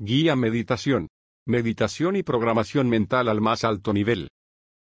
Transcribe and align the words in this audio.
Guía 0.00 0.34
Meditación. 0.34 1.06
Meditación 1.46 2.16
y 2.16 2.24
programación 2.24 2.88
mental 2.88 3.28
al 3.28 3.40
más 3.40 3.62
alto 3.62 3.92
nivel. 3.92 4.28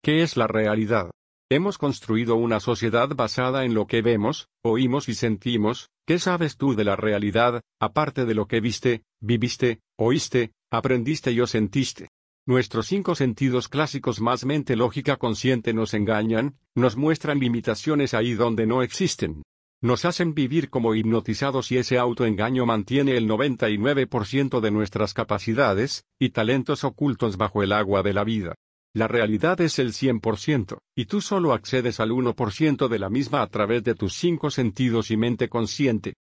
¿Qué 0.01 0.23
es 0.23 0.37
la 0.37 0.47
realidad? 0.47 1.11
Hemos 1.51 1.77
construido 1.77 2.35
una 2.35 2.61
sociedad 2.61 3.09
basada 3.09 3.65
en 3.65 3.73
lo 3.73 3.85
que 3.85 4.01
vemos, 4.01 4.47
oímos 4.63 5.09
y 5.09 5.15
sentimos. 5.15 5.89
¿Qué 6.07 6.19
sabes 6.19 6.55
tú 6.55 6.73
de 6.73 6.85
la 6.85 6.95
realidad, 6.95 7.59
aparte 7.81 8.23
de 8.23 8.33
lo 8.33 8.47
que 8.47 8.61
viste, 8.61 9.03
viviste, 9.19 9.81
oíste, 9.99 10.53
aprendiste 10.71 11.33
y 11.33 11.41
o 11.41 11.47
sentiste? 11.47 12.07
Nuestros 12.47 12.87
cinco 12.87 13.13
sentidos 13.13 13.67
clásicos 13.67 14.21
más 14.21 14.45
mente 14.45 14.77
lógica 14.77 15.17
consciente 15.17 15.73
nos 15.73 15.93
engañan, 15.93 16.55
nos 16.75 16.95
muestran 16.95 17.39
limitaciones 17.39 18.13
ahí 18.13 18.35
donde 18.35 18.65
no 18.65 18.81
existen. 18.81 19.43
Nos 19.83 20.05
hacen 20.05 20.33
vivir 20.33 20.69
como 20.69 20.95
hipnotizados 20.95 21.69
y 21.73 21.77
ese 21.77 21.97
autoengaño 21.97 22.65
mantiene 22.65 23.17
el 23.17 23.27
99% 23.27 24.61
de 24.61 24.71
nuestras 24.71 25.13
capacidades 25.13 26.05
y 26.17 26.29
talentos 26.29 26.85
ocultos 26.85 27.35
bajo 27.35 27.63
el 27.63 27.73
agua 27.73 28.01
de 28.01 28.13
la 28.13 28.23
vida. 28.23 28.55
La 28.95 29.09
realidad 29.09 29.59
es 29.59 29.79
el 29.79 29.91
100%, 29.91 30.77
y 30.95 31.05
tú 31.05 31.19
solo 31.19 31.51
accedes 31.51 31.99
al 31.99 32.11
1% 32.11 32.87
de 32.87 32.99
la 32.99 33.09
misma 33.09 33.41
a 33.41 33.47
través 33.47 33.83
de 33.83 33.93
tus 33.93 34.13
cinco 34.13 34.49
sentidos 34.51 35.11
y 35.11 35.17
mente 35.17 35.49
consciente. 35.49 36.13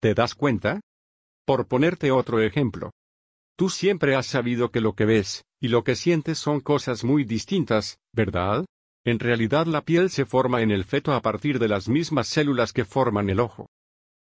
¿Te 0.00 0.12
das 0.12 0.34
cuenta? 0.34 0.80
Por 1.46 1.68
ponerte 1.68 2.10
otro 2.10 2.40
ejemplo, 2.40 2.90
Tú 3.56 3.70
siempre 3.70 4.14
has 4.14 4.26
sabido 4.26 4.70
que 4.70 4.82
lo 4.82 4.94
que 4.94 5.06
ves, 5.06 5.46
y 5.62 5.68
lo 5.68 5.82
que 5.82 5.96
sientes 5.96 6.38
son 6.38 6.60
cosas 6.60 7.04
muy 7.04 7.24
distintas, 7.24 7.98
¿verdad? 8.12 8.66
En 9.06 9.20
realidad 9.20 9.66
la 9.66 9.82
piel 9.82 10.10
se 10.10 10.26
forma 10.26 10.62
en 10.62 10.72
el 10.72 10.84
feto 10.84 11.14
a 11.14 11.22
partir 11.22 11.60
de 11.60 11.68
las 11.68 11.88
mismas 11.88 12.26
células 12.26 12.72
que 12.72 12.84
forman 12.84 13.30
el 13.30 13.38
ojo. 13.38 13.70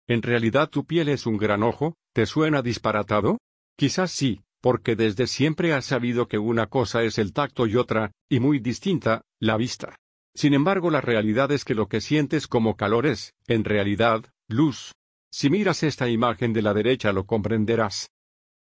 ¿En 0.09 0.21
realidad 0.21 0.69
tu 0.69 0.85
piel 0.85 1.07
es 1.07 1.25
un 1.25 1.37
gran 1.37 1.63
ojo? 1.63 1.95
¿Te 2.13 2.25
suena 2.25 2.61
disparatado? 2.61 3.37
Quizás 3.77 4.11
sí, 4.11 4.41
porque 4.59 4.97
desde 4.97 5.27
siempre 5.27 5.71
has 5.71 5.85
sabido 5.85 6.27
que 6.27 6.37
una 6.37 6.67
cosa 6.67 7.01
es 7.03 7.17
el 7.17 7.31
tacto 7.31 7.65
y 7.65 7.77
otra, 7.77 8.11
y 8.27 8.41
muy 8.41 8.59
distinta, 8.59 9.21
la 9.39 9.55
vista. 9.55 9.95
Sin 10.35 10.53
embargo, 10.53 10.91
la 10.91 10.99
realidad 10.99 11.53
es 11.53 11.63
que 11.63 11.75
lo 11.75 11.87
que 11.87 12.01
sientes 12.01 12.47
como 12.47 12.75
calor 12.75 13.05
es, 13.05 13.33
en 13.47 13.63
realidad, 13.63 14.25
luz. 14.49 14.91
Si 15.31 15.49
miras 15.49 15.83
esta 15.83 16.09
imagen 16.09 16.51
de 16.51 16.61
la 16.61 16.73
derecha 16.73 17.13
lo 17.13 17.25
comprenderás. 17.25 18.09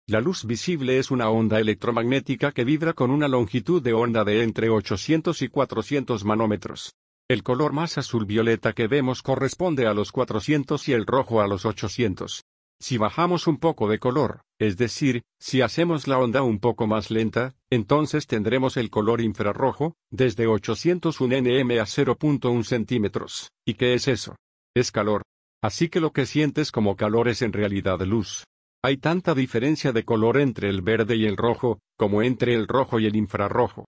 La 0.09 0.21
luz 0.21 0.43
visible 0.43 0.97
es 0.97 1.11
una 1.11 1.29
onda 1.29 1.59
electromagnética 1.59 2.51
que 2.51 2.63
vibra 2.63 2.93
con 2.93 3.11
una 3.11 3.27
longitud 3.27 3.79
de 3.79 3.93
onda 3.93 4.23
de 4.23 4.41
entre 4.41 4.71
800 4.71 5.39
y 5.43 5.49
400 5.49 6.25
manómetros. 6.25 6.95
El 7.29 7.43
color 7.43 7.73
más 7.73 7.99
azul 7.99 8.25
violeta 8.25 8.73
que 8.73 8.87
vemos 8.87 9.21
corresponde 9.21 9.85
a 9.85 9.93
los 9.93 10.11
400 10.11 10.89
y 10.89 10.93
el 10.93 11.05
rojo 11.05 11.41
a 11.41 11.47
los 11.47 11.63
800. 11.63 12.41
Si 12.79 12.97
bajamos 12.97 13.45
un 13.45 13.57
poco 13.57 13.87
de 13.87 13.99
color, 13.99 14.41
es 14.57 14.77
decir, 14.77 15.21
si 15.39 15.61
hacemos 15.61 16.07
la 16.07 16.17
onda 16.17 16.41
un 16.41 16.57
poco 16.57 16.87
más 16.87 17.11
lenta, 17.11 17.53
entonces 17.69 18.25
tendremos 18.25 18.77
el 18.77 18.89
color 18.89 19.21
infrarrojo, 19.21 19.93
desde 20.09 20.47
801 20.47 21.35
nm 21.37 21.79
a 21.79 21.85
0.1 21.85 22.63
centímetros. 22.63 23.51
¿Y 23.63 23.75
qué 23.75 23.93
es 23.93 24.07
eso? 24.07 24.37
Es 24.75 24.91
calor. 24.91 25.21
Así 25.61 25.87
que 25.87 25.99
lo 25.99 26.13
que 26.13 26.25
sientes 26.25 26.71
como 26.71 26.95
calor 26.95 27.27
es 27.27 27.43
en 27.43 27.53
realidad 27.53 27.99
luz. 28.01 28.45
Hay 28.81 28.95
tanta 28.95 29.35
diferencia 29.35 29.91
de 29.91 30.05
color 30.05 30.37
entre 30.37 30.69
el 30.69 30.81
verde 30.81 31.17
y 31.17 31.25
el 31.25 31.35
rojo, 31.35 31.79
como 31.97 32.21
entre 32.21 32.53
el 32.53 32.65
rojo 32.65 32.99
y 32.99 33.07
el 33.07 33.17
infrarrojo. 33.17 33.85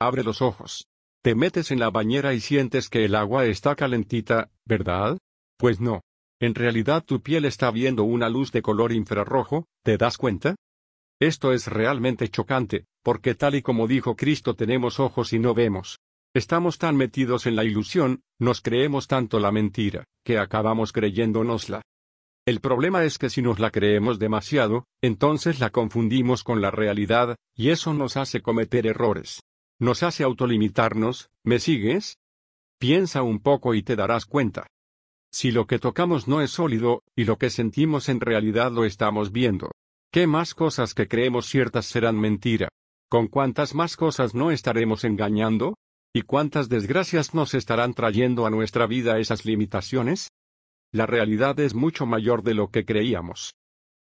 Abre 0.00 0.22
los 0.22 0.40
ojos. 0.40 0.86
Te 1.22 1.34
metes 1.34 1.72
en 1.72 1.80
la 1.80 1.90
bañera 1.90 2.32
y 2.32 2.40
sientes 2.40 2.88
que 2.88 3.04
el 3.04 3.16
agua 3.16 3.46
está 3.46 3.74
calentita, 3.74 4.50
¿verdad? 4.64 5.18
Pues 5.58 5.80
no. 5.80 6.02
En 6.40 6.54
realidad 6.54 7.04
tu 7.04 7.20
piel 7.20 7.44
está 7.44 7.72
viendo 7.72 8.04
una 8.04 8.28
luz 8.30 8.52
de 8.52 8.62
color 8.62 8.92
infrarrojo, 8.92 9.66
¿te 9.84 9.98
das 9.98 10.16
cuenta? 10.16 10.54
Esto 11.20 11.52
es 11.52 11.66
realmente 11.66 12.28
chocante, 12.28 12.86
porque 13.02 13.34
tal 13.34 13.56
y 13.56 13.62
como 13.62 13.88
dijo 13.88 14.14
Cristo 14.14 14.54
tenemos 14.54 15.00
ojos 15.00 15.32
y 15.32 15.38
no 15.40 15.54
vemos. 15.54 15.98
Estamos 16.34 16.78
tan 16.78 16.96
metidos 16.96 17.46
en 17.46 17.56
la 17.56 17.64
ilusión, 17.64 18.22
nos 18.38 18.62
creemos 18.62 19.08
tanto 19.08 19.40
la 19.40 19.50
mentira, 19.50 20.04
que 20.24 20.38
acabamos 20.38 20.92
creyéndonosla. 20.92 21.82
El 22.50 22.58
problema 22.58 23.04
es 23.04 23.16
que 23.16 23.30
si 23.30 23.42
nos 23.42 23.60
la 23.60 23.70
creemos 23.70 24.18
demasiado, 24.18 24.88
entonces 25.00 25.60
la 25.60 25.70
confundimos 25.70 26.42
con 26.42 26.60
la 26.60 26.72
realidad, 26.72 27.36
y 27.54 27.70
eso 27.70 27.94
nos 27.94 28.16
hace 28.16 28.42
cometer 28.42 28.88
errores. 28.88 29.44
Nos 29.78 30.02
hace 30.02 30.24
autolimitarnos, 30.24 31.30
¿me 31.44 31.60
sigues? 31.60 32.16
Piensa 32.80 33.22
un 33.22 33.38
poco 33.38 33.76
y 33.76 33.84
te 33.84 33.94
darás 33.94 34.26
cuenta. 34.26 34.66
Si 35.30 35.52
lo 35.52 35.68
que 35.68 35.78
tocamos 35.78 36.26
no 36.26 36.40
es 36.40 36.50
sólido, 36.50 37.04
y 37.14 37.22
lo 37.22 37.38
que 37.38 37.50
sentimos 37.50 38.08
en 38.08 38.18
realidad 38.18 38.72
lo 38.72 38.84
estamos 38.84 39.30
viendo, 39.30 39.70
¿qué 40.10 40.26
más 40.26 40.52
cosas 40.52 40.92
que 40.92 41.06
creemos 41.06 41.46
ciertas 41.46 41.86
serán 41.86 42.18
mentira? 42.18 42.68
¿Con 43.08 43.28
cuántas 43.28 43.76
más 43.76 43.96
cosas 43.96 44.34
no 44.34 44.50
estaremos 44.50 45.04
engañando? 45.04 45.76
¿Y 46.12 46.22
cuántas 46.22 46.68
desgracias 46.68 47.32
nos 47.32 47.54
estarán 47.54 47.94
trayendo 47.94 48.44
a 48.44 48.50
nuestra 48.50 48.88
vida 48.88 49.20
esas 49.20 49.44
limitaciones? 49.44 50.30
La 50.92 51.06
realidad 51.06 51.58
es 51.60 51.74
mucho 51.74 52.04
mayor 52.04 52.42
de 52.42 52.54
lo 52.54 52.70
que 52.70 52.84
creíamos. 52.84 53.54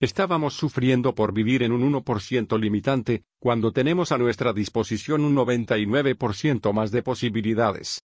Estábamos 0.01 0.55
sufriendo 0.55 1.15
por 1.15 1.33
vivir 1.33 1.63
en 1.63 1.71
un 1.71 1.93
1% 1.93 2.59
limitante, 2.59 3.23
cuando 3.39 3.71
tenemos 3.71 4.11
a 4.11 4.17
nuestra 4.17 4.51
disposición 4.51 5.23
un 5.23 5.35
99% 5.35 6.73
más 6.73 6.91
de 6.91 7.01
posibilidades. 7.01 8.01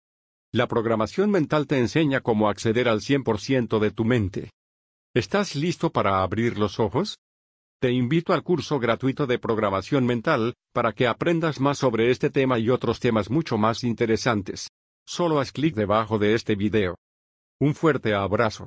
La 0.51 0.67
programación 0.67 1.31
mental 1.31 1.67
te 1.67 1.79
enseña 1.79 2.21
cómo 2.21 2.49
acceder 2.49 2.89
al 2.89 3.01
100% 3.01 3.79
de 3.81 3.91
tu 3.91 4.07
mente. 4.07 4.51
¿Estás 5.13 5.57
listo 5.57 5.93
para 5.93 6.23
abrir 6.23 6.59
los 6.59 6.81
ojos? 6.81 7.19
Te 7.81 7.93
invito 7.93 8.33
al 8.33 8.43
curso 8.43 8.81
gratuito 8.81 9.27
de 9.27 9.39
programación 9.39 10.07
mental, 10.07 10.55
para 10.73 10.93
que 10.93 11.07
aprendas 11.07 11.61
más 11.61 11.77
sobre 11.77 12.11
este 12.11 12.31
tema 12.31 12.59
y 12.59 12.71
otros 12.71 12.99
temas 12.99 13.29
mucho 13.29 13.59
más 13.59 13.85
interesantes. 13.85 14.71
Solo 15.07 15.39
haz 15.39 15.53
clic 15.53 15.75
debajo 15.75 16.19
de 16.19 16.35
este 16.35 16.55
video. 16.55 16.95
Un 17.59 17.75
fuerte 17.75 18.15
abrazo. 18.15 18.63